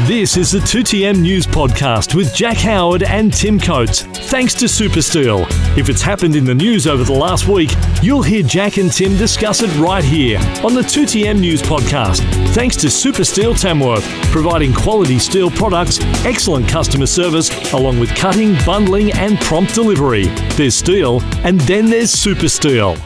[0.00, 4.02] This is the 2TM News Podcast with Jack Howard and Tim Coates.
[4.02, 5.46] Thanks to Supersteel.
[5.78, 7.70] If it's happened in the news over the last week,
[8.02, 12.22] you'll hear Jack and Tim discuss it right here on the 2TM News Podcast.
[12.54, 19.12] Thanks to Supersteel Tamworth, providing quality steel products, excellent customer service, along with cutting, bundling,
[19.12, 20.24] and prompt delivery.
[20.56, 22.96] There's steel, and then there's Supersteel.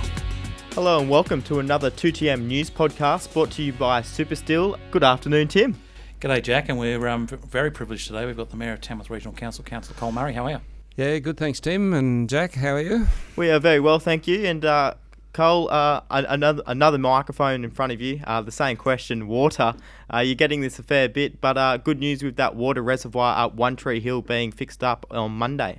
[0.73, 4.79] Hello and welcome to another 2TM News Podcast brought to you by Supersteel.
[4.91, 5.77] Good afternoon, Tim.
[6.21, 8.27] G'day, Jack, and we're um, very privileged today.
[8.27, 10.33] We've got the Mayor of Tamworth Regional Council, Councillor Col Murray.
[10.33, 10.60] How are you?
[10.97, 11.37] Yeah, good.
[11.37, 12.55] Thanks, Tim and Jack.
[12.55, 13.06] How are you?
[13.37, 14.45] We are very well, thank you.
[14.45, 14.95] And uh,
[15.33, 18.20] Cole, uh, another another microphone in front of you.
[18.24, 19.74] Uh, the same question: water.
[20.12, 23.45] Uh, you're getting this a fair bit, but uh, good news with that water reservoir
[23.45, 25.79] at One Tree Hill being fixed up on Monday.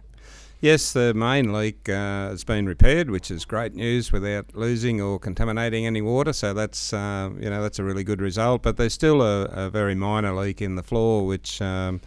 [0.62, 5.18] Yes, the main leak uh, has been repaired, which is great news without losing or
[5.18, 6.34] contaminating any water.
[6.34, 8.64] So that's uh, you know that's a really good result.
[8.64, 12.02] But there's still a, a very minor leak in the floor, which um,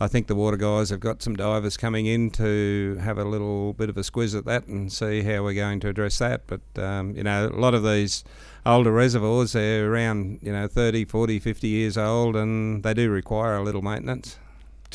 [0.00, 3.74] I think the water guys have got some divers coming in to have a little
[3.74, 6.48] bit of a squiz at that and see how we're going to address that.
[6.48, 8.24] But um, you know, a lot of these
[8.66, 13.54] older reservoirs they're around you know 30, 40, 50 years old, and they do require
[13.54, 14.36] a little maintenance.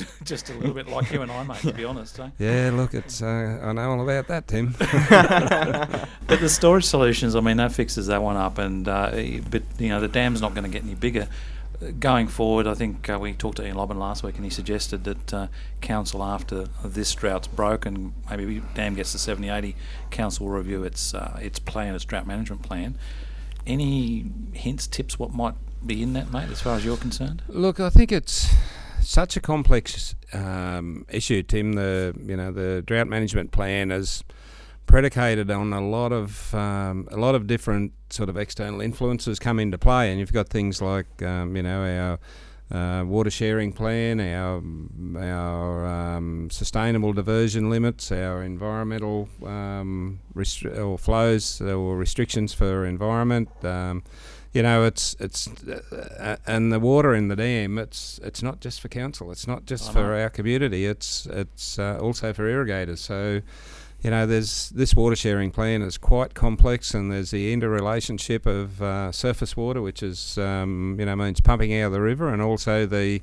[0.23, 2.19] Just a little bit like you and I, mate, to be honest.
[2.19, 2.29] Eh?
[2.39, 4.75] Yeah, look, it's uh, I know all about that, Tim.
[6.27, 8.57] But the storage solutions, I mean, that fixes that one up.
[8.59, 9.11] And uh,
[9.49, 11.27] but you know, the dam's not going to get any bigger.
[11.81, 14.49] Uh, Going forward, I think uh, we talked to Ian Lobban last week, and he
[14.51, 15.47] suggested that uh,
[15.81, 19.75] council, after this drought's broken, maybe we- dam gets to 70, 80,
[20.11, 22.95] council will review its uh, its plan, its drought management plan.
[23.65, 25.55] Any hints, tips, what might
[25.85, 27.41] be in that, mate, as far as you're concerned?
[27.47, 28.53] Look, I think it's
[29.09, 31.73] such a complex um, issue, Tim.
[31.73, 34.23] The you know the drought management plan is
[34.85, 39.59] predicated on a lot of um, a lot of different sort of external influences come
[39.59, 42.19] into play, and you've got things like um, you know
[42.71, 44.61] our uh, water sharing plan, our
[45.17, 53.49] our um, sustainable diversion limits, our environmental um, restri- or flows or restrictions for environment.
[54.51, 57.77] You know, it's it's uh, and the water in the dam.
[57.77, 59.31] It's it's not just for council.
[59.31, 60.21] It's not just I for know.
[60.21, 60.85] our community.
[60.85, 62.99] It's it's uh, also for irrigators.
[62.99, 63.41] So,
[64.01, 68.81] you know, there's this water sharing plan is quite complex, and there's the interrelationship of
[68.81, 72.41] uh, surface water, which is um, you know means pumping out of the river, and
[72.41, 73.21] also the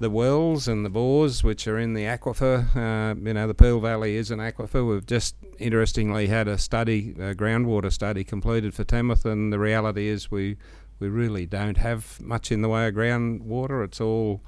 [0.00, 2.74] the wells and the bores which are in the aquifer.
[2.76, 4.88] Uh, you know, the Peel Valley is an aquifer.
[4.88, 10.08] We've just interestingly had a study, a groundwater study completed for Tamworth, and the reality
[10.08, 10.56] is we
[11.00, 13.84] we really don't have much in the way of groundwater.
[13.84, 14.42] It's all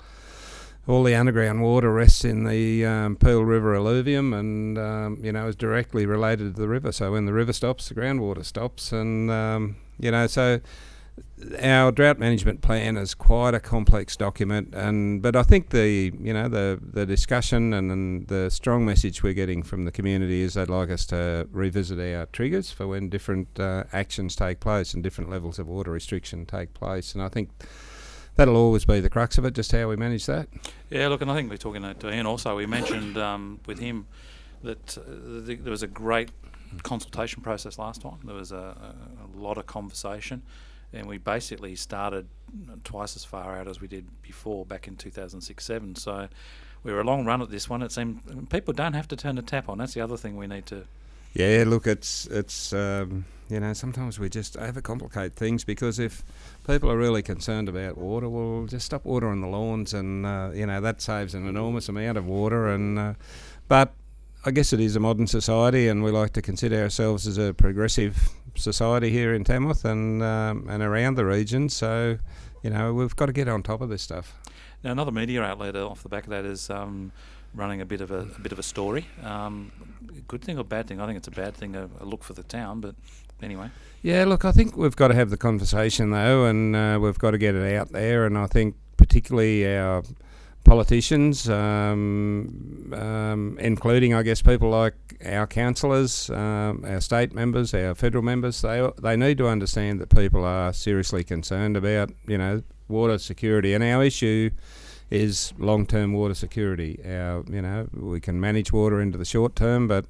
[0.86, 5.48] all the underground water rests in the um, Peel River alluvium, and um, you know
[5.48, 6.92] is directly related to the river.
[6.92, 10.60] So when the river stops, the groundwater stops, and um, you know so
[11.62, 16.32] our drought management plan is quite a complex document, and but I think the you
[16.32, 20.54] know the the discussion and, and the strong message we're getting from the community is
[20.54, 25.02] they'd like us to revisit our triggers for when different uh, actions take place and
[25.02, 27.50] different levels of water restriction take place, and I think
[28.36, 30.48] that'll always be the crux of it, just how we manage that.
[30.90, 32.56] Yeah, look, and I think we're talking to Ian also.
[32.56, 34.06] We mentioned um, with him
[34.62, 35.02] that uh,
[35.46, 36.30] the, there was a great
[36.82, 38.18] consultation process last time.
[38.24, 38.94] There was a,
[39.34, 40.42] a lot of conversation,
[40.92, 42.26] and we basically started
[42.84, 45.96] twice as far out as we did before back in 2006 7.
[45.96, 46.28] So
[46.82, 47.82] we were a long run at this one.
[47.82, 49.78] It seemed people don't have to turn the tap on.
[49.78, 50.84] That's the other thing we need to.
[51.32, 56.24] Yeah, look, it's it's um, you know sometimes we just overcomplicate things because if
[56.66, 60.66] people are really concerned about water, well, just stop watering the lawns, and uh, you
[60.66, 62.68] know that saves an enormous amount of water.
[62.68, 63.14] And uh,
[63.68, 63.94] but
[64.44, 67.54] I guess it is a modern society, and we like to consider ourselves as a
[67.54, 71.68] progressive society here in Tamworth and um, and around the region.
[71.68, 72.18] So
[72.62, 74.34] you know we've got to get on top of this stuff.
[74.82, 77.12] Now, another media outlet off the back of that is um,
[77.54, 79.06] running a bit of a, a bit of a story.
[79.22, 79.70] Um,
[80.26, 81.00] good thing or bad thing?
[81.00, 82.80] I think it's a bad thing, a, a look for the town.
[82.80, 82.94] But
[83.42, 83.70] anyway,
[84.02, 87.32] Yeah, look, I think we've got to have the conversation though, and uh, we've got
[87.32, 88.24] to get it out there.
[88.24, 90.02] And I think particularly our
[90.64, 97.94] politicians, um, um, including I guess people like our councillors, um, our state members, our
[97.94, 102.62] federal members, they they need to understand that people are seriously concerned about you know
[102.88, 104.50] water security, and our issue
[105.10, 107.00] is long-term water security.
[107.04, 110.06] Our you know we can manage water into the short term, but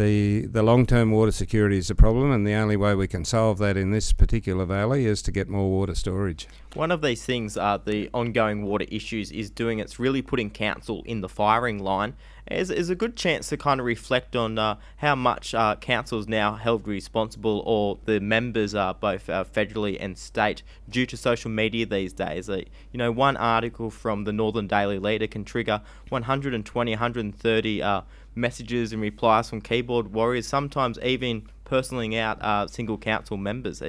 [0.00, 3.24] the the long term water security is a problem, and the only way we can
[3.24, 6.48] solve that in this particular valley is to get more water storage.
[6.74, 11.02] One of these things, uh, the ongoing water issues, is doing it's really putting council
[11.04, 12.14] in the firing line.
[12.50, 16.18] Is is a good chance to kind of reflect on uh, how much uh, council
[16.18, 21.16] is now held responsible, or the members are both uh, federally and state, due to
[21.16, 22.48] social media these days.
[22.48, 22.64] You
[22.94, 28.00] know, one article from the Northern Daily Leader can trigger 120, 130 uh,
[28.34, 33.82] messages and replies from keyboard warriors, sometimes even personaling out uh, single council members.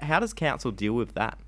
[0.00, 1.38] How does council deal with that?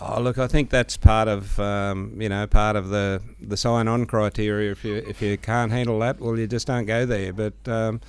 [0.00, 3.88] Oh, look, I think that's part of um, you know part of the the sign
[3.88, 4.72] on criteria.
[4.72, 7.32] If you if you can't handle that, well, you just don't go there.
[7.32, 8.00] But um,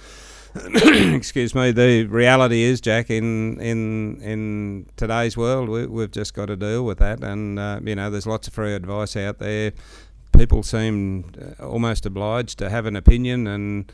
[0.55, 6.45] excuse me, the reality is, Jack, in in in today's world, we, have just got
[6.45, 7.21] to deal with that.
[7.21, 9.73] And uh, you know, there's lots of free advice out there
[10.37, 13.91] people seem uh, almost obliged to have an opinion and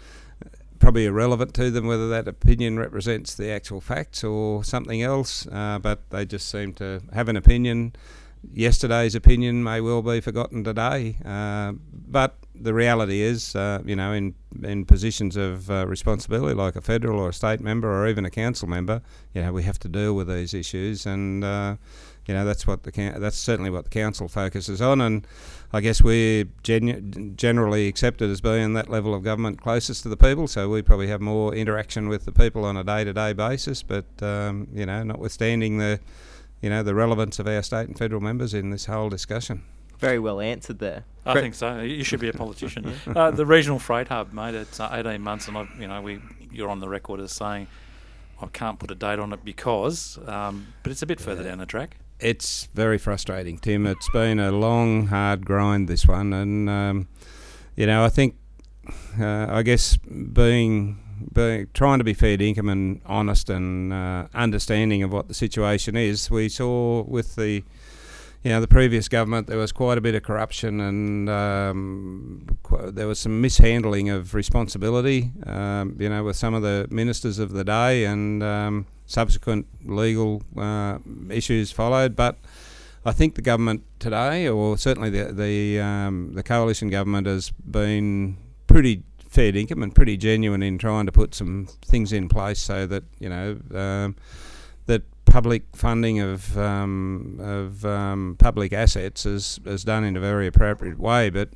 [0.80, 5.78] probably irrelevant to them whether that opinion represents the actual facts or something else, uh,
[5.80, 7.94] but they just seem to have an opinion.
[8.54, 14.12] Yesterday's opinion may well be forgotten today, uh, but the reality is, uh, you know,
[14.14, 18.26] in in positions of uh, responsibility, like a federal or a state member or even
[18.26, 19.02] a council member,
[19.34, 21.76] you know, we have to deal with these issues, and uh,
[22.28, 25.26] you know that's what the that's certainly what the council focuses on, and
[25.72, 30.18] I guess we're genu- generally accepted as being that level of government closest to the
[30.18, 33.84] people, so we probably have more interaction with the people on a day-to-day basis.
[33.84, 36.00] But um, you know, notwithstanding the
[36.62, 39.64] you know the relevance of our state and federal members in this whole discussion.
[40.00, 41.06] Very well answered there.
[41.26, 41.82] I think so.
[41.82, 42.94] You should be a politician.
[43.16, 44.56] uh, the regional freight hub, mate.
[44.56, 46.20] It's uh, 18 months, and I, you know we
[46.52, 47.68] you're on the record as saying
[48.42, 51.60] I can't put a date on it because, um, but it's a bit further down
[51.60, 53.88] the track it's very frustrating, Tim.
[53.88, 57.08] It's been a long, hard grind this one, and um,
[57.76, 58.36] you know, I think,
[59.20, 61.00] uh, I guess being
[61.34, 65.96] being trying to be fair dinkum and honest and uh, understanding of what the situation
[65.96, 67.64] is, we saw with the
[68.44, 72.92] you know, the previous government, there was quite a bit of corruption and um, qu-
[72.92, 77.52] there was some mishandling of responsibility, um, you know, with some of the ministers of
[77.52, 81.00] the day and um, subsequent legal uh,
[81.30, 82.16] issues followed.
[82.16, 82.38] But
[83.04, 88.38] I think the government today, or certainly the the, um, the coalition government, has been
[88.68, 92.88] pretty fair income and pretty genuine in trying to put some things in place so
[92.88, 94.16] that you know um,
[95.30, 101.00] public funding of um, of um, public assets is is done in a very appropriate
[101.00, 101.30] way.
[101.30, 101.50] But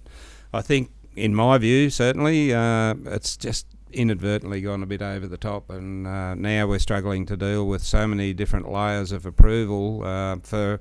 [0.53, 5.37] I think, in my view, certainly, uh, it's just inadvertently gone a bit over the
[5.37, 10.03] top, and uh, now we're struggling to deal with so many different layers of approval
[10.03, 10.79] uh, for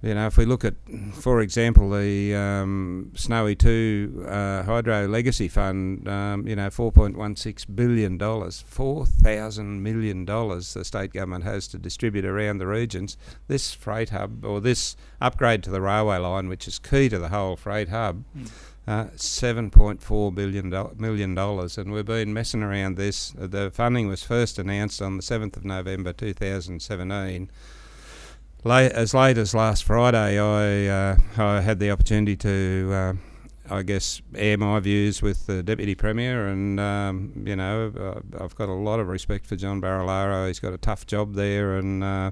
[0.00, 0.74] you know, if we look at,
[1.14, 8.16] for example, the um, Snowy 2 uh, Hydro Legacy Fund, um, you know, $4.16 billion,
[8.16, 13.16] $4,000 million the state government has to distribute around the regions.
[13.48, 17.30] This freight hub, or this upgrade to the railway line, which is key to the
[17.30, 18.48] whole freight hub, mm.
[18.86, 23.34] uh, $7.4 billion, million dollars, and we've been messing around this.
[23.36, 27.50] The funding was first announced on the 7th of November 2017
[28.64, 32.90] late, as late as last Friday, I uh, I had the opportunity to.
[32.92, 33.12] Uh,
[33.70, 38.54] I guess air my views with the deputy premier, and um, you know uh, I've
[38.54, 40.46] got a lot of respect for John Barilaro.
[40.46, 42.30] He's got a tough job there, and uh,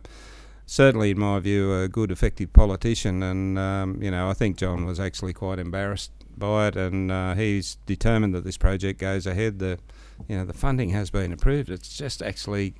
[0.65, 3.23] certainly, in my view, a good, effective politician.
[3.23, 7.35] And um, you know I think John was actually quite embarrassed by it, and uh,
[7.35, 9.59] he's determined that this project goes ahead.
[9.59, 9.79] The
[10.29, 11.69] you know the funding has been approved.
[11.69, 12.75] It's just actually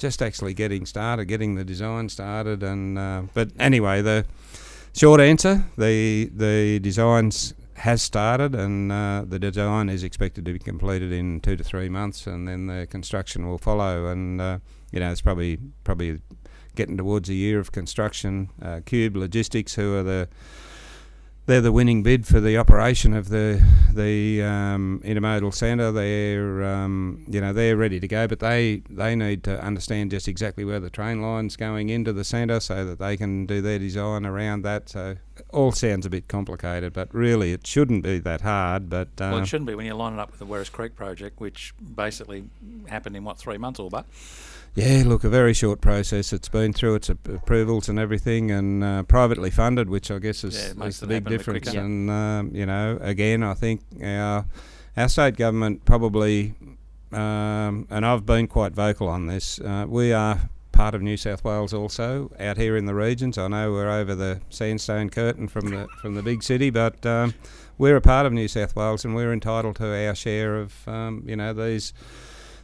[0.00, 4.24] just actually getting started, getting the design started, and uh, but anyway, the
[4.94, 10.58] short answer: the the designs has started, and uh, the design is expected to be
[10.58, 14.06] completed in two to three months, and then the construction will follow.
[14.06, 14.58] And uh,
[14.90, 16.20] you know, it's probably probably
[16.74, 18.48] getting towards a year of construction.
[18.60, 20.28] Uh, Qube Logistics, who are the
[21.50, 23.60] they're the winning bid for the operation of the
[23.92, 25.90] the um, intermodal centre.
[25.90, 30.28] They're um, you know they're ready to go, but they they need to understand just
[30.28, 33.80] exactly where the train line's going into the centre so that they can do their
[33.80, 34.88] design around that.
[34.88, 35.16] So
[35.48, 38.88] all sounds a bit complicated, but really it shouldn't be that hard.
[38.88, 40.94] But well, it uh, shouldn't be when you line it up with the Werris Creek
[40.94, 42.44] project, which basically
[42.88, 44.06] happened in what three months or but.
[44.74, 46.32] Yeah, look, a very short process.
[46.32, 50.74] It's been through its approvals and everything, and uh, privately funded, which I guess is,
[50.76, 51.68] yeah, is the big difference.
[51.74, 54.46] And um, you know, again, I think our
[54.96, 56.54] our state government probably,
[57.12, 59.60] um, and I've been quite vocal on this.
[59.60, 63.36] Uh, we are part of New South Wales also out here in the regions.
[63.38, 67.34] I know we're over the sandstone curtain from the from the big city, but um,
[67.76, 71.24] we're a part of New South Wales, and we're entitled to our share of um,
[71.26, 71.92] you know these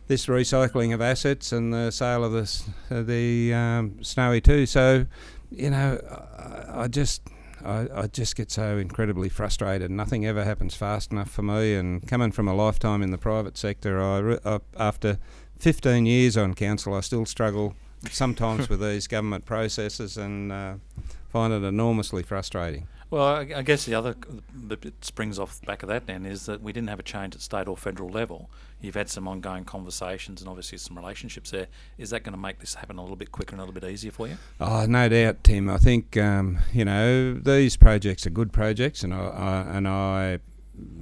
[0.08, 4.66] this recycling of assets and the sale of the uh, the um, Snowy too.
[4.66, 5.06] So,
[5.50, 6.00] you know,
[6.38, 7.22] I, I just
[7.64, 9.90] I, I, just get so incredibly frustrated.
[9.90, 11.74] Nothing ever happens fast enough for me.
[11.74, 15.18] And coming from a lifetime in the private sector, I, I after
[15.58, 17.74] 15 years on council, I still struggle
[18.10, 20.74] sometimes with these government processes and uh,
[21.28, 22.86] find it enormously frustrating.
[23.08, 24.16] Well, I, guess the other
[24.66, 27.36] that springs off the back of that then is that we didn't have a change
[27.36, 28.50] at state or federal level.
[28.80, 31.68] You've had some ongoing conversations and obviously some relationships there.
[31.98, 33.88] Is that going to make this happen a little bit quicker and a little bit
[33.88, 34.38] easier for you?
[34.60, 35.70] Oh, no doubt, Tim.
[35.70, 40.40] I think um, you know these projects are good projects, and I, I and I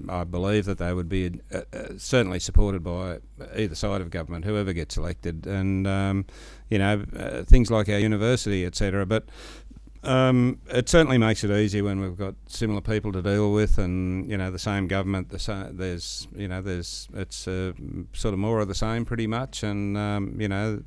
[0.08, 3.18] I believe that they would be uh, uh, certainly supported by
[3.56, 6.26] either side of government, whoever gets elected, and um,
[6.68, 9.06] you know uh, things like our university, etc.
[9.06, 9.24] But
[10.04, 14.28] um, it certainly makes it easier when we've got similar people to deal with, and
[14.28, 15.30] you know the same government.
[15.30, 17.72] The there's you know there's it's uh,
[18.12, 20.82] sort of more of the same pretty much, and um, you know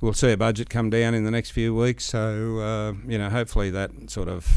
[0.00, 2.04] we'll see a budget come down in the next few weeks.
[2.04, 4.48] So uh, you know hopefully that sort of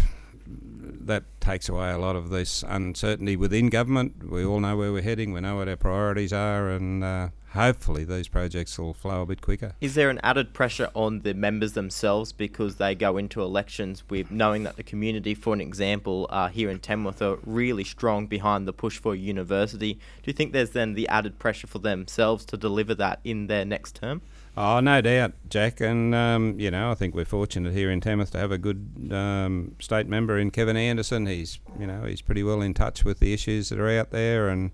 [1.05, 4.29] that takes away a lot of this uncertainty within government.
[4.29, 5.31] We all know where we're heading.
[5.31, 9.41] We know what our priorities are, and uh, hopefully these projects will flow a bit
[9.41, 9.73] quicker.
[9.79, 14.31] Is there an added pressure on the members themselves because they go into elections with
[14.31, 18.67] knowing that the community, for an example, uh, here in Tamworth are really strong behind
[18.67, 19.93] the push for university?
[19.93, 23.65] Do you think there's then the added pressure for themselves to deliver that in their
[23.65, 24.21] next term?
[24.57, 25.81] Oh, no doubt, Jack.
[25.81, 29.09] And, um, you know, I think we're fortunate here in Tamworth to have a good
[29.11, 31.25] um, state member in Kevin Anderson.
[31.25, 34.47] He's, you know, he's pretty well in touch with the issues that are out there
[34.47, 34.71] and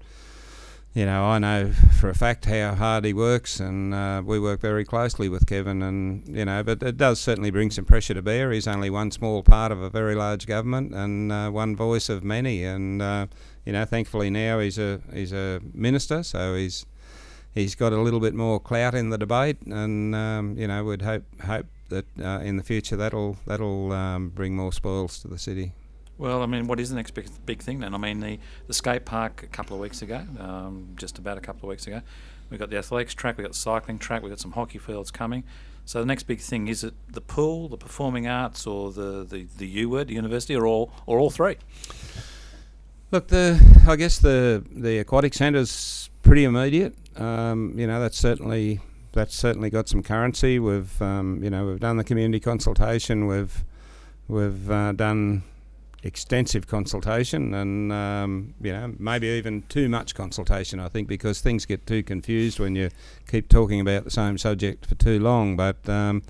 [0.93, 4.59] you know, I know for a fact how hard he works, and uh, we work
[4.59, 5.81] very closely with Kevin.
[5.81, 8.51] And you know, but it does certainly bring some pressure to bear.
[8.51, 12.25] He's only one small part of a very large government and uh, one voice of
[12.25, 12.65] many.
[12.65, 13.27] And uh,
[13.65, 16.85] you know, thankfully now he's a he's a minister, so he's
[17.53, 19.61] he's got a little bit more clout in the debate.
[19.63, 24.29] And um, you know, we'd hope hope that uh, in the future that'll that'll um,
[24.29, 25.73] bring more spoils to the city.
[26.17, 27.95] Well, I mean, what is the next big, big thing then?
[27.95, 31.41] I mean, the, the skate park a couple of weeks ago, um, just about a
[31.41, 32.03] couple of weeks ago,
[32.51, 35.09] we got the athletics track, we got the cycling track, we got some hockey fields
[35.09, 35.43] coming.
[35.85, 39.47] So the next big thing is it the pool, the performing arts, or the the,
[39.57, 41.57] the U word, the university, or all or all three?
[43.09, 46.95] Look, the I guess the the aquatic centre's pretty immediate.
[47.19, 48.79] Um, you know, that's certainly
[49.11, 50.59] that's certainly got some currency.
[50.59, 53.27] We've um, you know we've done the community consultation.
[53.27, 53.65] We've
[54.29, 55.43] we've uh, done
[56.03, 61.65] extensive consultation and um, you know maybe even too much consultation I think because things
[61.65, 62.91] get too confused when you
[63.29, 66.23] keep talking about the same subject for too long but um,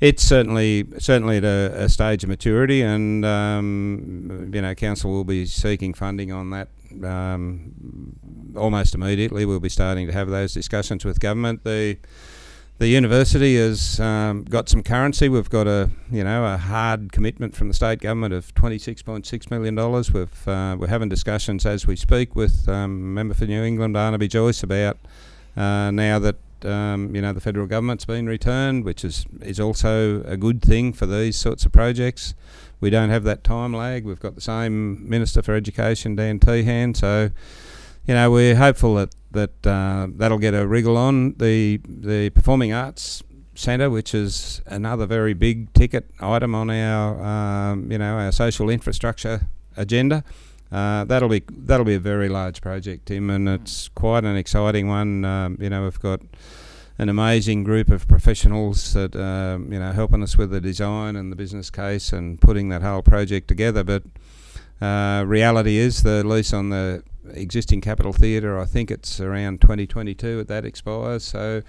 [0.00, 5.24] it's certainly certainly at a, a stage of maturity and um, you know council will
[5.24, 6.68] be seeking funding on that
[7.04, 8.16] um,
[8.56, 11.96] almost immediately we'll be starting to have those discussions with government the
[12.80, 15.28] the university has um, got some currency.
[15.28, 19.02] We've got a you know a hard commitment from the state government of twenty six
[19.02, 20.14] point six million dollars.
[20.14, 24.28] We've uh, we're having discussions as we speak with um, member for New England Barnaby
[24.28, 24.96] Joyce about
[25.58, 30.22] uh, now that um, you know the federal government's been returned, which is is also
[30.22, 32.32] a good thing for these sorts of projects.
[32.80, 34.04] We don't have that time lag.
[34.04, 37.30] We've got the same minister for education, Dan Tehan, so
[38.06, 42.72] you know, we're hopeful that that uh, that'll get a wriggle on the the performing
[42.72, 43.22] arts
[43.54, 48.70] centre, which is another very big ticket item on our um, you know our social
[48.70, 50.24] infrastructure agenda.
[50.72, 54.88] Uh, that'll be that'll be a very large project, Tim, and it's quite an exciting
[54.88, 55.24] one.
[55.24, 56.20] Um, you know, we've got
[57.00, 61.32] an amazing group of professionals that um, you know helping us with the design and
[61.32, 63.82] the business case and putting that whole project together.
[63.82, 64.02] But
[64.82, 67.02] uh, reality is the lease on the
[67.32, 68.60] existing Capital Theatre.
[68.60, 71.24] I think it's around 2022 that that expires.
[71.24, 71.62] So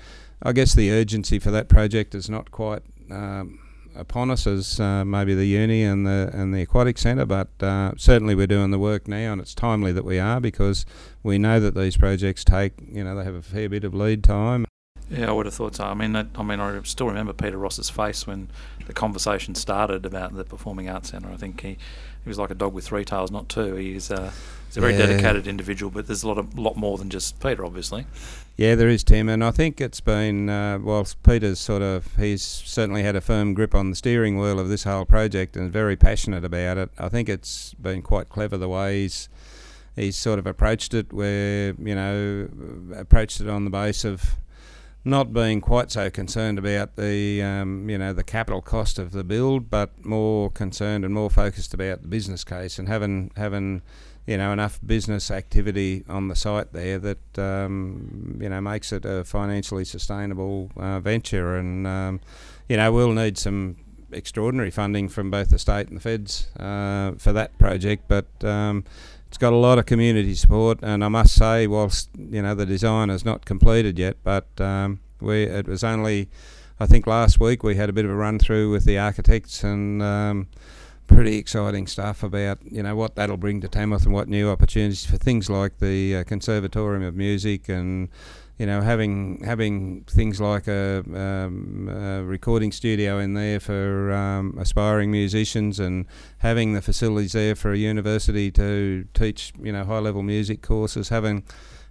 [0.44, 3.58] I guess the urgency for that project is not quite um,
[3.96, 7.94] upon us as uh, maybe the uni and the and the aquatic centre, but uh,
[7.96, 10.86] certainly we're doing the work now, and it's timely that we are because
[11.24, 14.26] we know that these projects take you know they have a fair bit of lead
[14.26, 14.66] time.
[15.12, 15.84] Yeah, I would have thought so.
[15.84, 18.48] I mean, that, I mean, I still remember Peter Ross's face when
[18.88, 21.30] the conversation started about the Performing Arts Centre.
[21.30, 23.76] I think he, he was like a dog with three tails, not two.
[23.76, 24.32] He's uh,
[24.68, 25.08] he's a very yeah.
[25.08, 28.06] dedicated individual, but there's a lot of lot more than just Peter, obviously.
[28.56, 32.44] Yeah, there is Tim, and I think it's been uh, whilst Peter's sort of he's
[32.44, 35.98] certainly had a firm grip on the steering wheel of this whole project and very
[35.98, 36.90] passionate about it.
[36.98, 39.28] I think it's been quite clever the way he's
[39.98, 42.48] he's sort of approached it, where you know
[42.96, 44.38] approached it on the base of
[45.04, 49.24] not being quite so concerned about the um, you know the capital cost of the
[49.24, 53.82] build, but more concerned and more focused about the business case and having having
[54.28, 59.04] you know enough business activity on the site there that um, you know makes it
[59.06, 62.20] a financially sustainable uh, venture, and um,
[62.70, 63.78] you know we'll need some
[64.12, 68.28] extraordinary funding from both the state and the feds uh, for that project, but.
[69.32, 72.66] It's got a lot of community support, and I must say, whilst you know the
[72.66, 76.28] design is not completed yet, but um, we it was only,
[76.82, 79.64] I think last week we had a bit of a run through with the architects
[79.64, 80.48] and um,
[81.08, 85.06] pretty exciting stuff about you know what that'll bring to Tamworth and what new opportunities
[85.06, 88.10] for things like the uh, Conservatorium of Music and
[88.58, 94.58] you know having having things like a, um, a recording studio in there for um,
[94.60, 96.06] aspiring musicians and
[96.40, 101.10] having the facilities there for a university to teach you know high level music courses
[101.10, 101.44] having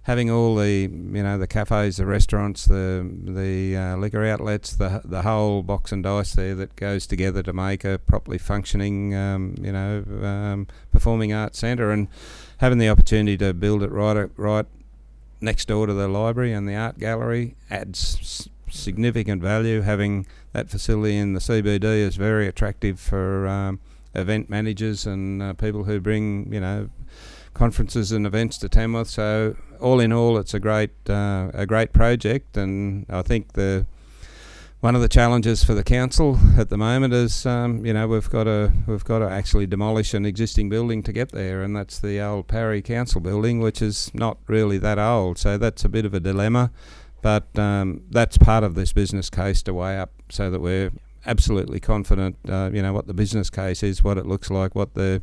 [0.03, 5.01] having all the you know the cafes, the restaurants, the the uh, liquor outlets, the
[5.05, 9.55] the whole box and dice there that goes together to make a properly functioning um,
[9.61, 12.07] you know um, performing arts centre, and
[12.57, 14.65] having the opportunity to build it right right
[15.41, 19.81] next door to the library and the art gallery adds significant value.
[19.81, 23.79] Having that facility in the CBD is very attractive for um,
[24.15, 26.89] event managers and uh, people who bring you know
[27.53, 29.09] conferences and events to Tamworth.
[29.09, 33.85] So all in all, it's a great uh, a great project, and I think the
[34.81, 38.29] one of the challenges for the council at the moment is, um, you know, we've
[38.31, 41.99] got to we've got to actually demolish an existing building to get there, and that's
[41.99, 45.37] the old Parry Council building, which is not really that old.
[45.37, 46.71] So that's a bit of a dilemma,
[47.21, 50.91] but um, that's part of this business case to weigh up, so that we're
[51.27, 54.95] absolutely confident, uh, you know, what the business case is, what it looks like, what
[54.95, 55.21] the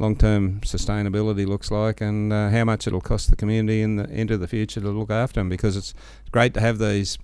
[0.00, 4.36] long-term sustainability looks like, and uh, how much it'll cost the community in the into
[4.36, 5.48] the future to look after them.
[5.48, 5.94] Because it's
[6.32, 7.16] great to have these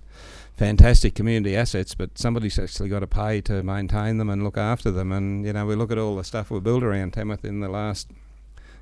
[0.55, 4.91] fantastic community assets, but somebody's actually got to pay to maintain them and look after
[4.91, 5.11] them.
[5.11, 7.69] And you know, we look at all the stuff we've built around Tamworth in the
[7.69, 8.09] last.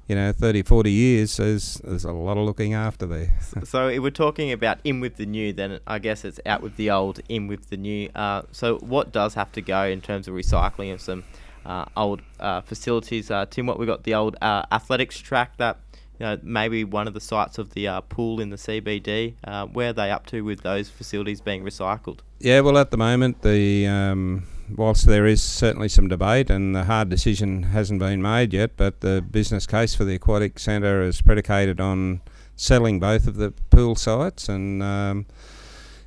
[0.07, 3.39] You know, 30, 40 years, there's, there's a lot of looking after there.
[3.63, 6.75] so if we're talking about in with the new, then I guess it's out with
[6.75, 8.09] the old, in with the new.
[8.13, 11.23] Uh, so what does have to go in terms of recycling of some
[11.65, 13.31] uh, old uh, facilities.
[13.31, 15.77] Uh, Tim, what we got the old uh, athletics track that
[16.23, 19.33] you know maybe one of the sites of the uh, pool in the CBD.
[19.43, 22.19] Uh, where are they up to with those facilities being recycled?
[22.39, 26.85] Yeah, well, at the moment, the um, whilst there is certainly some debate and the
[26.85, 31.21] hard decision hasn't been made yet, but the business case for the aquatic centre is
[31.21, 32.21] predicated on
[32.55, 34.81] selling both of the pool sites and.
[34.81, 35.25] Um,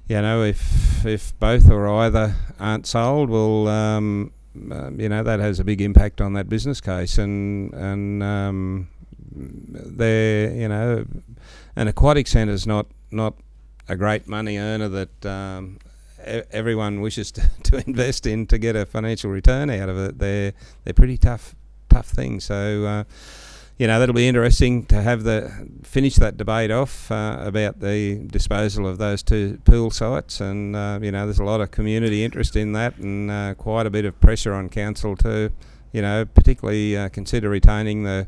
[0.08, 4.32] you know, if if both or either aren't sold, we'll um,
[4.70, 8.88] um, you know that has a big impact on that business case, and and um,
[9.36, 11.06] they're you know
[11.76, 13.34] an aquatic centre is not not
[13.88, 15.78] a great money earner that um,
[16.50, 20.18] everyone wishes to, to invest in to get a financial return out of it.
[20.18, 20.52] They're
[20.84, 21.54] they're pretty tough
[21.88, 22.44] tough things.
[22.44, 22.84] So.
[22.84, 23.04] Uh,
[23.78, 28.26] you know that'll be interesting to have the finish that debate off uh, about the
[28.28, 32.24] disposal of those two pool sites, and uh, you know there's a lot of community
[32.24, 35.52] interest in that, and uh, quite a bit of pressure on council to,
[35.92, 38.26] you know, particularly uh, consider retaining the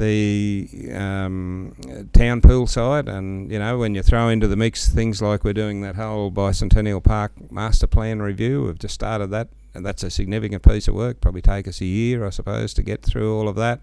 [0.00, 1.76] the um,
[2.12, 5.52] town pool site, and you know when you throw into the mix things like we're
[5.52, 10.10] doing that whole bicentennial park master plan review, we've just started that, and that's a
[10.10, 11.20] significant piece of work.
[11.20, 13.80] Probably take us a year, I suppose, to get through all of that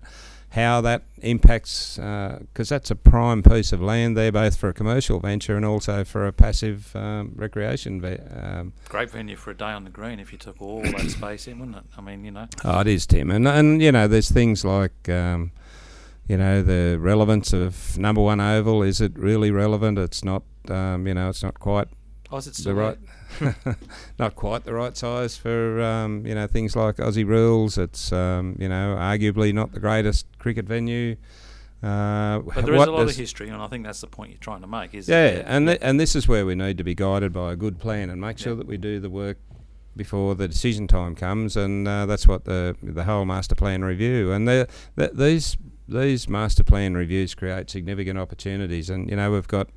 [0.50, 4.74] how that impacts, because uh, that's a prime piece of land there, both for a
[4.74, 8.00] commercial venture and also for a passive um, recreation.
[8.00, 11.10] Ve- um, Great venue for a day on the green if you took all that
[11.10, 11.84] space in, wouldn't it?
[11.98, 12.48] I mean, you know.
[12.64, 15.10] Oh, it is, Tim, and and you know, there's things like.
[15.10, 15.52] Um,
[16.28, 21.08] you know the relevance of number one oval is it really relevant it's not um,
[21.08, 21.88] you know it's not quite
[22.32, 22.98] oh, is it still the right
[24.20, 27.78] not quite the right size for um, you know things like Aussie rules.
[27.78, 31.16] It's um, you know arguably not the greatest cricket venue.
[31.84, 34.40] Uh, but there is a lot of history, and I think that's the point you're
[34.40, 34.96] trying to make.
[34.96, 37.56] Is yeah, and th- and this is where we need to be guided by a
[37.56, 38.60] good plan and make sure yeah.
[38.60, 39.38] that we do the work
[39.96, 44.32] before the decision time comes, and uh, that's what the the whole master plan review
[44.32, 45.56] and the, the, these
[45.88, 49.70] these master plan reviews create significant opportunities, and you know we've got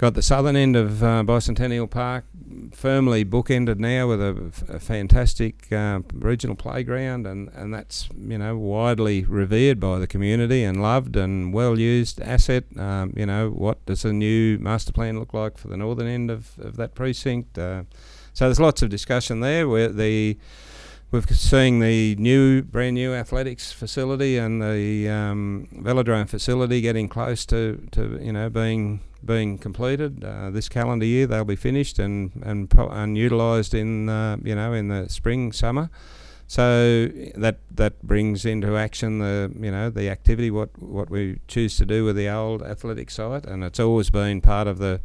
[0.00, 2.24] got the southern end of uh, Bicentennial Park
[2.72, 9.24] firmly bookended now with a, fantastic uh, regional playground, and, and that's you know widely
[9.24, 12.64] revered by the community and loved and well used asset.
[12.78, 16.30] Um, you know what does a new master plan look like for the northern end
[16.30, 17.58] of, of that precinct?
[17.58, 17.82] Uh,
[18.32, 19.68] so there's lots of discussion there.
[19.68, 20.38] Where the
[21.12, 27.44] We've seen the new, brand new athletics facility and the um, velodrome facility getting close
[27.46, 31.26] to, to you know being being completed uh, this calendar year.
[31.26, 35.90] They'll be finished and and, and utilised in uh, you know in the spring summer.
[36.46, 41.76] So that that brings into action the you know the activity what what we choose
[41.78, 45.00] to do with the old athletic site, and it's always been part of the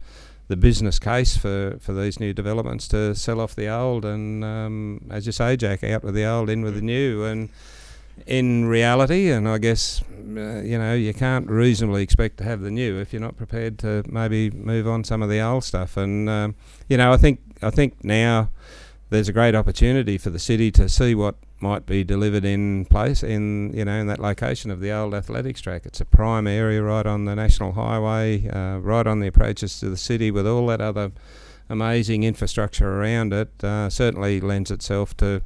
[0.48, 5.02] the business case for, for these new developments to sell off the old and um,
[5.10, 7.50] as you say, Jack, out with the old, in with the new, and
[8.26, 12.72] in reality, and I guess uh, you know you can't reasonably expect to have the
[12.72, 15.98] new if you're not prepared to maybe move on some of the old stuff.
[15.98, 16.56] And um,
[16.88, 18.50] you know, I think I think now
[19.10, 23.24] there's a great opportunity for the city to see what might be delivered in place
[23.24, 25.86] in you know in that location of the old athletics track.
[25.86, 29.90] It's a prime area right on the national highway, uh, right on the approaches to
[29.90, 31.12] the city, with all that other
[31.70, 33.64] amazing infrastructure around it.
[33.64, 35.42] Uh, certainly lends itself to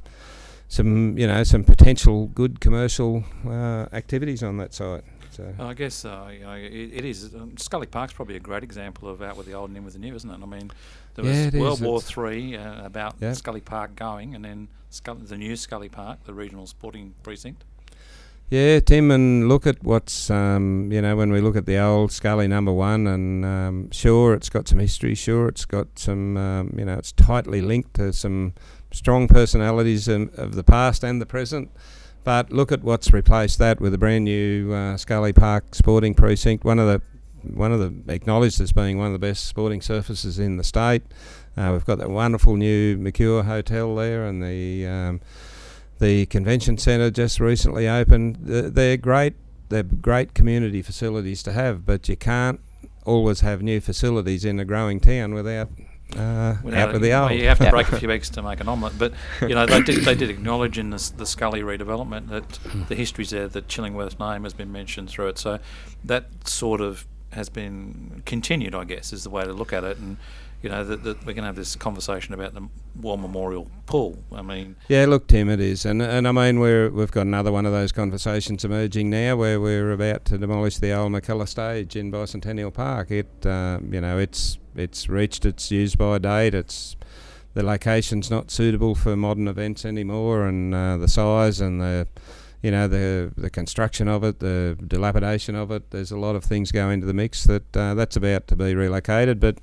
[0.68, 5.04] some you know some potential good commercial uh, activities on that site.
[5.30, 7.34] So I guess uh, you know, it, it is.
[7.34, 9.94] Um, Scully Park's probably a great example of out with the old and in with
[9.94, 10.40] the new, isn't it?
[10.42, 10.70] I mean,
[11.14, 11.86] there Yeah, was World is.
[11.86, 13.32] War Three uh, about Yeah.
[13.34, 17.64] Scully Park going, and then Scully, the new Scully Park, the regional sporting precinct.
[18.50, 22.10] yeah, Tim, and look at what's um, you know when we look at the old
[22.10, 26.74] Scully number one, and um, sure it's got some history, sure it's got some um,
[26.76, 28.54] you know it's tightly linked to some
[28.92, 31.70] strong personalities of the past and the present.
[32.22, 36.64] But look at what's replaced that with a brand new uh, Scully Park Sporting Precinct,
[36.64, 37.02] one of the
[37.42, 41.02] one of the acknowledged as being one of the best sporting surfaces in the state.
[41.56, 45.20] Uh, we've got that wonderful new Mercure Hotel there, and the um,
[45.98, 48.36] the convention centre just recently opened.
[48.40, 49.34] They're great.
[49.68, 52.60] They're great community facilities to have, but you can't
[53.04, 55.70] always have new facilities in a growing town without
[56.16, 58.60] uh, Without out it- the well, you have to break a few eggs to make
[58.60, 58.98] an omelette.
[58.98, 62.94] But you know, they did they did acknowledge in this, the Scully redevelopment that the
[62.94, 65.38] history's there, that Chillingworth's name has been mentioned through it.
[65.38, 65.58] So
[66.04, 69.98] that sort of has been continued, I guess, is the way to look at it.
[69.98, 70.16] And
[70.62, 72.68] you know, that, that we're going to have this conversation about the
[73.00, 74.22] War Memorial Pool.
[74.32, 77.50] I mean, Yeah, look, Tim, it is, and and I mean we're we've got another
[77.50, 81.96] one of those conversations emerging now where we're about to demolish the old McKellar stage
[81.96, 83.10] in Bicentennial Park.
[83.10, 86.54] It uh, you know it's it's reached its use by date.
[86.54, 86.96] It's
[87.54, 92.06] the location's not suitable for modern events anymore, and uh, the size and the
[92.62, 95.90] you know the the construction of it, the dilapidation of it.
[95.90, 98.74] There's a lot of things go into the mix that uh, that's about to be
[98.74, 99.58] relocated, but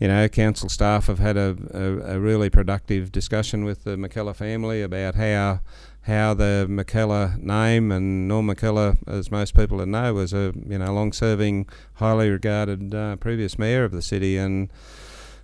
[0.00, 4.34] you know, council staff have had a, a, a really productive discussion with the McKellar
[4.34, 5.60] family about how
[6.04, 10.92] how the McKellar name and Norm McKellar, as most people know, was a you know
[10.94, 14.70] long-serving, highly regarded uh, previous mayor of the city, and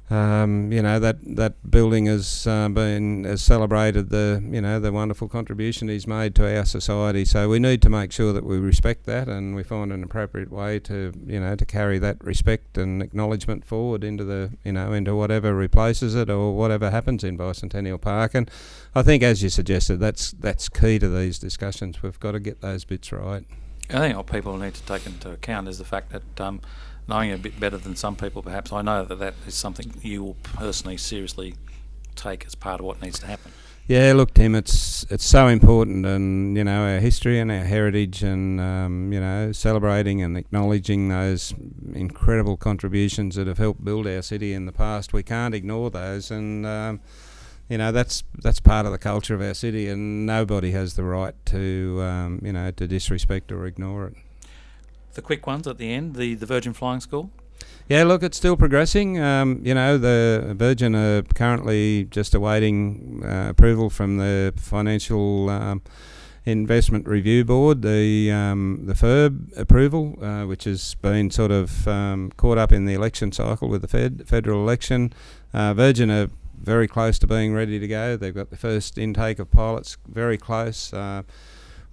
[0.08, 4.92] um, you know that that building has uh, been has celebrated the you know the
[4.92, 7.24] wonderful contribution he's made to our society.
[7.24, 10.52] So we need to make sure that we respect that and we find an appropriate
[10.52, 14.92] way to you know to carry that respect and acknowledgement forward into the you know
[14.92, 18.34] into whatever replaces it or whatever happens in Bicentennial Park.
[18.34, 18.48] And
[18.94, 22.00] I think, as you suggested, that's that's key to these discussions.
[22.00, 23.44] We've got to get those bits right.
[23.90, 26.60] I think what people need to take into account is the fact that um,
[27.08, 30.22] knowing a bit better than some people, perhaps I know that that is something you
[30.22, 31.54] will personally seriously
[32.14, 33.52] take as part of what needs to happen.
[33.88, 38.20] Yeah, look, Tim, it's it's so important, and you know our history and our heritage,
[38.24, 41.54] and um, you know celebrating and acknowledging those
[41.94, 45.12] incredible contributions that have helped build our city in the past.
[45.12, 47.00] We can't ignore those, and um,
[47.68, 51.04] you know that's that's part of the culture of our city, and nobody has the
[51.04, 54.14] right to um, you know to disrespect or ignore it.
[55.16, 57.30] The quick ones at the end, the, the Virgin Flying School.
[57.88, 59.18] Yeah, look, it's still progressing.
[59.18, 65.80] Um, you know, the Virgin are currently just awaiting uh, approval from the Financial um,
[66.44, 72.30] Investment Review Board, the um, the FIRB approval, uh, which has been sort of um,
[72.36, 75.14] caught up in the election cycle with the Fed federal election.
[75.54, 76.28] Uh, Virgin are
[76.60, 78.18] very close to being ready to go.
[78.18, 80.92] They've got the first intake of pilots very close.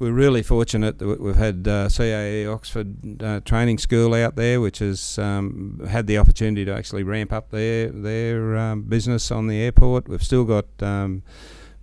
[0.03, 4.35] Uh, we're really fortunate that we- we've had uh, CAE Oxford uh, Training School out
[4.35, 9.31] there, which has um, had the opportunity to actually ramp up their their um, business
[9.31, 10.07] on the airport.
[10.07, 11.23] We've still got um,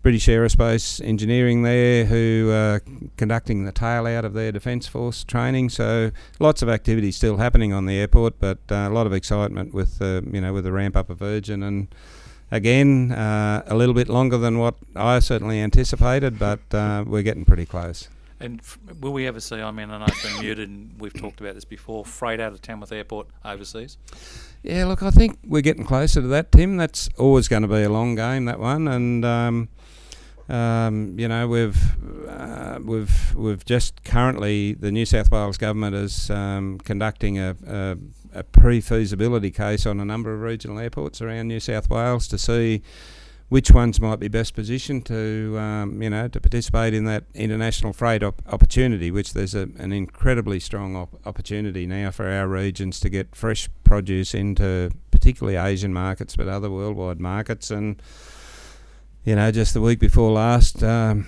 [0.03, 2.81] British Aerospace Engineering there, who are
[3.17, 5.69] conducting the tail out of their Defence Force training.
[5.71, 9.75] So lots of activity still happening on the airport, but uh, a lot of excitement
[9.75, 11.89] with uh, you know with the ramp up of Virgin and
[12.51, 17.45] again, uh, a little bit longer than what I certainly anticipated, but uh, we're getting
[17.45, 18.09] pretty close.
[18.41, 20.99] And f- will we ever see, I mean, and I know it's been muted and
[20.99, 23.99] we've talked about this before, freight out of Tamworth Airport overseas?
[24.63, 26.77] Yeah, look, I think we're getting closer to that, Tim.
[26.77, 29.69] That's always going to be a long game, that one, and um,
[30.51, 31.81] um, you know we've
[32.29, 37.97] uh, we've we've just currently the New South Wales government is um, conducting a, a,
[38.33, 42.83] a pre-feasibility case on a number of regional airports around New South Wales to see
[43.49, 47.93] which ones might be best positioned to, um, you know, to participate in that international
[47.93, 53.01] freight op- opportunity, which there's a, an incredibly strong op- opportunity now for our regions
[53.01, 57.73] to get fresh produce into particularly Asian markets, but other worldwide markets.
[57.73, 58.01] And,
[59.25, 61.27] you know, just the week before last um,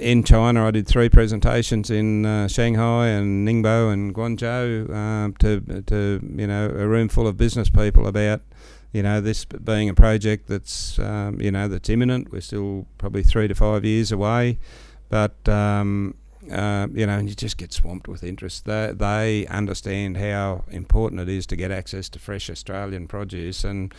[0.00, 5.82] in China, I did three presentations in uh, Shanghai and Ningbo and Guangzhou um, to,
[5.82, 8.40] to, you know, a room full of business people about–
[8.94, 12.32] you know, this being a project that's, um, you know, that's imminent.
[12.32, 14.60] We're still probably three to five years away,
[15.08, 16.14] but um,
[16.50, 18.64] uh, you know, and you just get swamped with interest.
[18.64, 23.94] They, they understand how important it is to get access to fresh Australian produce, and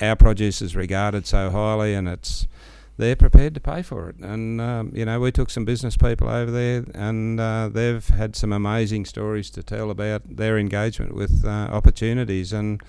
[0.00, 2.46] our produce is regarded so highly, and it's
[2.98, 4.16] they're prepared to pay for it.
[4.18, 8.36] And um, you know, we took some business people over there, and uh, they've had
[8.36, 12.52] some amazing stories to tell about their engagement with uh, opportunities.
[12.52, 12.82] And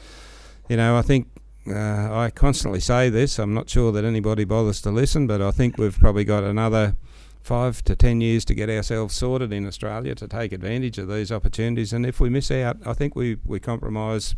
[0.69, 1.27] you know, I think
[1.67, 3.39] uh, I constantly say this.
[3.39, 6.95] I'm not sure that anybody bothers to listen, but I think we've probably got another
[7.43, 11.31] five to ten years to get ourselves sorted in Australia to take advantage of these
[11.31, 11.93] opportunities.
[11.93, 14.35] And if we miss out, I think we, we compromise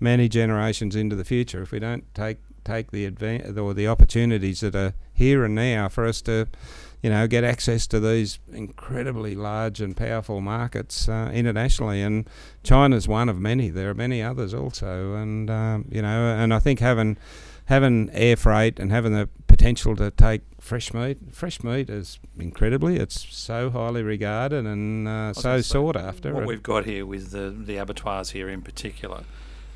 [0.00, 4.58] many generations into the future if we don't take take the advan- or the opportunities
[4.58, 6.48] that are here and now for us to
[7.02, 12.02] you know, get access to these incredibly large and powerful markets uh, internationally.
[12.02, 12.28] And
[12.64, 13.68] China's one of many.
[13.68, 17.16] There are many others also, and um, you know, and I think having
[17.66, 22.96] having air freight and having the potential to take fresh meat, fresh meat is incredibly.
[22.96, 26.34] It's so highly regarded and uh, so sought after.
[26.34, 29.24] What we've got here with the the abattoirs here in particular.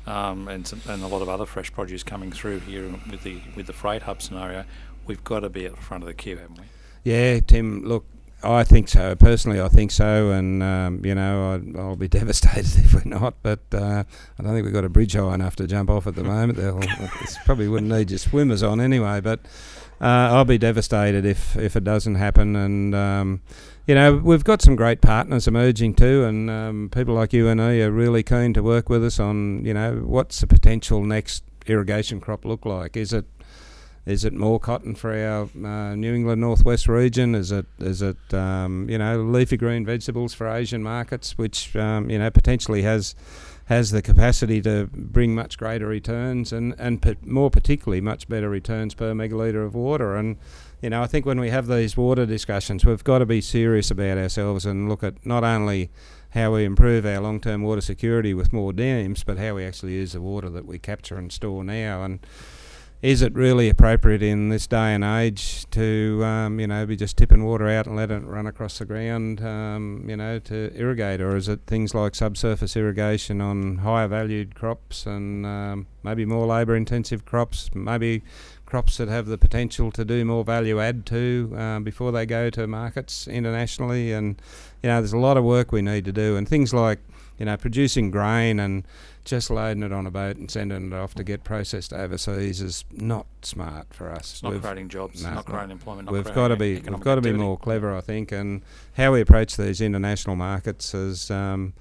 [0.07, 3.39] Um, and some, and a lot of other fresh produce coming through here with the
[3.55, 4.65] with the freight hub scenario,
[5.05, 6.63] we've got to be at the front of the queue, haven't we?
[7.03, 7.85] Yeah, Tim.
[7.85, 8.05] Look,
[8.43, 9.15] I think so.
[9.15, 13.35] Personally, I think so, and um, you know, I'd, I'll be devastated if we're not.
[13.43, 14.03] But uh,
[14.39, 16.57] I don't think we've got a bridge high enough to jump off at the moment.
[16.57, 16.81] They'll
[17.45, 19.21] probably wouldn't need your swimmers on anyway.
[19.21, 19.41] But
[20.07, 22.55] I'll be devastated if if it doesn't happen.
[22.55, 23.41] And um,
[23.87, 27.61] you know, we've got some great partners emerging too, and um, people like you and
[27.61, 31.43] I are really keen to work with us on you know what's the potential next
[31.67, 32.97] irrigation crop look like?
[32.97, 33.25] Is it
[34.05, 37.35] is it more cotton for our uh, New England Northwest region?
[37.35, 42.09] Is it is it um, you know leafy green vegetables for Asian markets, which um,
[42.09, 43.13] you know potentially has
[43.71, 48.93] has the capacity to bring much greater returns and and more particularly much better returns
[48.93, 50.17] per megalitre of water.
[50.17, 50.35] And
[50.81, 53.89] you know I think when we have these water discussions, we've got to be serious
[53.89, 55.89] about ourselves and look at not only
[56.31, 60.11] how we improve our long-term water security with more dams, but how we actually use
[60.11, 62.03] the water that we capture and store now.
[62.03, 62.19] And
[63.01, 67.17] is it really appropriate in this day and age to, um, you know, be just
[67.17, 71.19] tipping water out and let it run across the ground, um, you know, to irrigate,
[71.19, 76.45] or is it things like subsurface irrigation on higher valued crops and um, maybe more
[76.45, 78.21] labour-intensive crops, maybe
[78.67, 82.51] crops that have the potential to do more value add to um, before they go
[82.51, 84.39] to markets internationally, and
[84.83, 86.99] you know, there's a lot of work we need to do, and things like,
[87.37, 88.83] you know, producing grain and
[89.23, 92.85] just loading it on a boat and sending it off to get processed overseas is
[92.91, 94.33] not smart for us.
[94.33, 96.07] It's not we've creating jobs, no, not creating employment.
[96.07, 98.63] Not we've got to be we've got to be more clever, I think, and
[98.97, 101.29] how we approach these international markets is.
[101.29, 101.73] Um,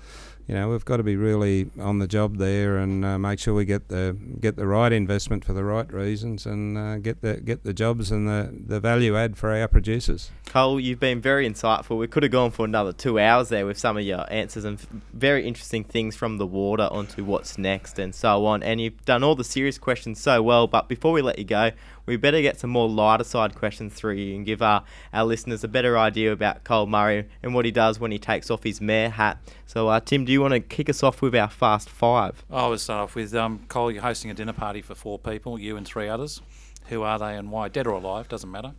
[0.46, 3.54] you know we've got to be really on the job there and uh, make sure
[3.54, 7.40] we get the get the right investment for the right reasons and uh, get the
[7.40, 10.30] get the jobs and the, the value add for our producers.
[10.46, 11.96] Col, you've been very insightful.
[11.98, 14.80] We could have gone for another two hours there with some of your answers and
[15.12, 18.62] very interesting things from the water onto what's next and so on.
[18.62, 20.66] And you've done all the serious questions so well.
[20.66, 21.70] But before we let you go,
[22.10, 24.82] we better get some more lighter side questions through you and give our,
[25.14, 28.50] our listeners a better idea about Col Murray and what he does when he takes
[28.50, 29.38] off his mayor hat.
[29.64, 32.44] So, uh, Tim, do you want to kick us off with our fast five?
[32.50, 33.92] I will start off with um, Col.
[33.92, 36.42] You're hosting a dinner party for four people, you and three others.
[36.88, 37.68] Who are they and why?
[37.68, 38.72] Dead or alive, doesn't matter.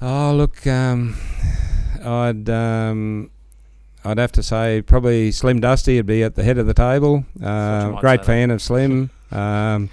[0.00, 1.14] Oh, look, um,
[2.02, 2.48] I'd.
[2.48, 3.30] Um,
[4.04, 7.26] I'd have to say probably Slim Dusty would be at the head of the table.
[7.42, 9.10] Uh, great fan of Slim.
[9.30, 9.90] Um,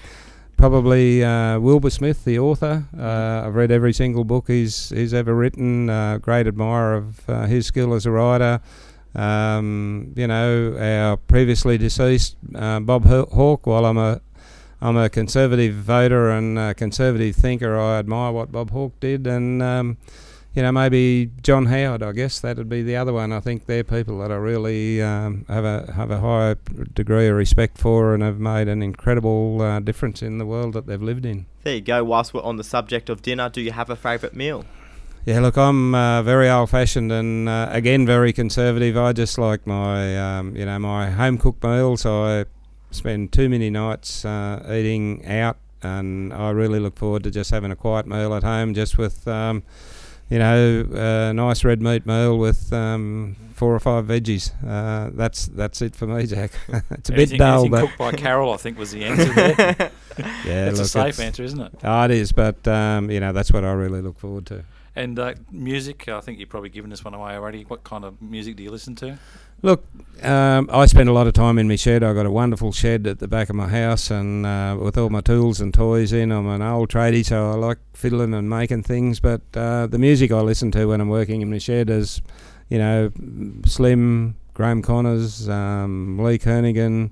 [0.58, 2.86] Probably uh, Wilbur Smith, the author.
[2.98, 5.90] Uh, I've read every single book he's he's ever written.
[5.90, 8.62] Uh, great admirer of uh, his skill as a writer.
[9.14, 13.68] Um, you know, our previously deceased uh, Bob Hawke.
[13.68, 14.22] While I'm a
[14.82, 19.62] I'm a conservative voter and a conservative thinker, I admire what Bob Hawke did, and
[19.62, 19.98] um,
[20.56, 22.02] you know, maybe John Howard.
[22.02, 23.34] I guess that would be the other one.
[23.34, 26.56] I think they're people that I really um, have a have a high
[26.94, 30.88] degree of respect for and have made an incredible uh, difference in the world that
[30.88, 31.46] they've lived in.
[31.64, 32.06] There you go.
[32.06, 34.64] Whilst we're on the subject of dinner, do you have a favourite meal?
[35.26, 38.96] Yeah, look, I'm uh, very old-fashioned and uh, again very conservative.
[38.96, 42.06] I just like my, um, you know, my home-cooked meals.
[42.06, 42.46] I
[42.92, 47.72] spend too many nights uh, eating out and I really look forward to just having
[47.72, 49.28] a quiet meal at home, just with.
[49.28, 49.64] Um,
[50.30, 50.88] you know,
[51.30, 54.52] a nice red meat meal with um, four or five veggies.
[54.68, 56.52] Uh, that's that's it for me, Jack.
[56.92, 59.66] it's a anything, bit dull, but cooked by Carol, I think was the answer there.
[60.18, 61.74] yeah, it's look, a safe it's, answer, isn't it?
[61.84, 64.64] Oh, it is, but um, you know that's what I really look forward to.
[64.96, 67.64] And uh, music, I think you've probably given this one away already.
[67.64, 69.18] What kind of music do you listen to?
[69.66, 69.84] Look,
[70.22, 72.04] um, I spend a lot of time in my shed.
[72.04, 75.10] I've got a wonderful shed at the back of my house, and uh, with all
[75.10, 76.32] my tools and toys in.
[76.32, 79.20] I'm an old tradie, so I like fiddling and making things.
[79.20, 82.22] But uh, the music I listen to when I'm working in my shed is,
[82.70, 83.12] you know,
[83.66, 87.12] Slim, Graeme Connors, um, Lee Kernaghan.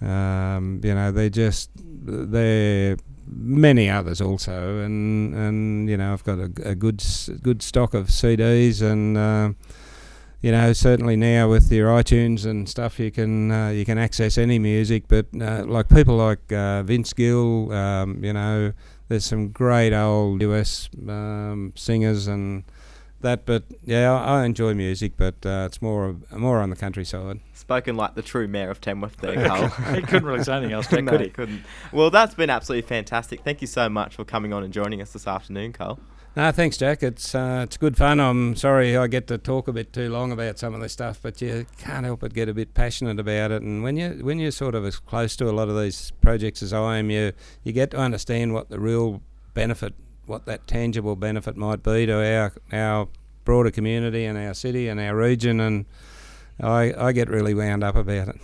[0.00, 6.38] Um, you know, they're just they're many others also, and and you know I've got
[6.38, 7.04] a, a good
[7.42, 9.52] good stock of CDs, and uh,
[10.42, 14.36] you know certainly now with your iTunes and stuff, you can uh, you can access
[14.36, 15.04] any music.
[15.08, 18.72] But uh, like people like uh, Vince Gill, um, you know,
[19.08, 22.64] there's some great old US um, singers and
[23.20, 23.46] that.
[23.46, 27.40] But yeah, I, I enjoy music, but uh, it's more more on the countryside.
[27.54, 29.68] Spoken like the true mayor of Tamworth there, Col.
[29.94, 31.30] he couldn't really say anything else, Jack, no, could he?
[31.30, 31.62] couldn't.
[31.92, 33.42] Well, that's been absolutely fantastic.
[33.42, 36.00] Thank you so much for coming on and joining us this afternoon, Col.
[36.34, 37.02] No, thanks, Jack.
[37.02, 38.18] It's uh, it's good fun.
[38.18, 41.18] I'm sorry I get to talk a bit too long about some of this stuff,
[41.22, 43.60] but you can't help but get a bit passionate about it.
[43.60, 46.62] And when you when you're sort of as close to a lot of these projects
[46.62, 47.32] as I am, you
[47.64, 49.20] you get to understand what the real
[49.52, 49.92] benefit,
[50.24, 53.08] what that tangible benefit might be to our our
[53.44, 55.60] broader community and our city and our region.
[55.60, 55.84] And
[56.58, 58.40] I I get really wound up about it.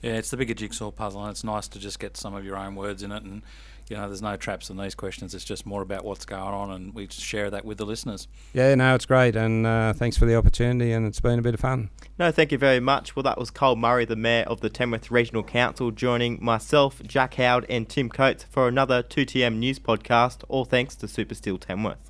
[0.00, 2.56] Yeah, it's the bigger jigsaw puzzle, and it's nice to just get some of your
[2.56, 3.22] own words in it.
[3.22, 3.42] And
[3.90, 5.34] you know, there's no traps in these questions.
[5.34, 8.28] It's just more about what's going on, and we just share that with the listeners.
[8.52, 11.54] Yeah, no, it's great, and uh, thanks for the opportunity, and it's been a bit
[11.54, 11.90] of fun.
[12.18, 13.16] No, thank you very much.
[13.16, 17.34] Well, that was Col Murray, the Mayor of the Tamworth Regional Council, joining myself, Jack
[17.34, 22.07] Howard, and Tim Coates for another 2TM News podcast, all thanks to Supersteel Tamworth.